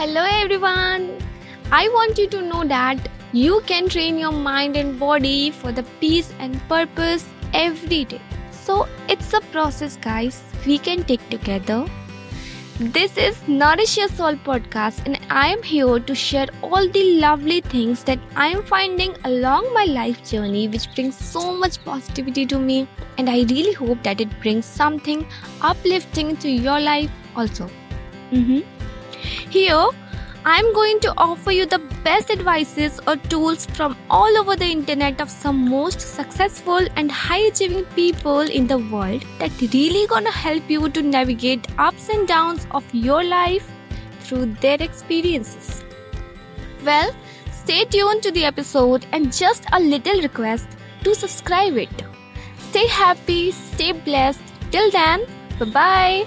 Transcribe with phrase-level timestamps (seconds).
[0.00, 1.18] Hello everyone.
[1.70, 5.82] I want you to know that you can train your mind and body for the
[6.00, 8.20] peace and purpose every day.
[8.50, 10.42] So it's a process, guys.
[10.64, 11.84] We can take together.
[12.78, 17.60] This is Nourish Your Soul podcast, and I am here to share all the lovely
[17.60, 22.58] things that I am finding along my life journey, which brings so much positivity to
[22.58, 22.88] me.
[23.18, 25.30] And I really hope that it brings something
[25.60, 27.72] uplifting to your life also.
[28.32, 28.79] Mhm.
[29.50, 29.86] Here,
[30.44, 35.20] I'm going to offer you the best advices or tools from all over the internet
[35.20, 40.70] of some most successful and high achieving people in the world that really gonna help
[40.70, 43.70] you to navigate ups and downs of your life
[44.20, 45.84] through their experiences.
[46.84, 47.10] Well,
[47.52, 50.68] stay tuned to the episode and just a little request
[51.04, 52.02] to subscribe it.
[52.70, 54.40] Stay happy, stay blessed.
[54.70, 55.26] Till then,
[55.58, 56.26] bye bye.